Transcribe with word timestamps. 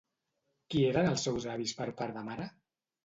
Qui 0.73 0.81
eren 0.91 1.09
els 1.11 1.25
seus 1.27 1.47
avis 1.57 1.77
per 1.83 1.91
part 2.01 2.19
de 2.21 2.25
mare? 2.31 2.49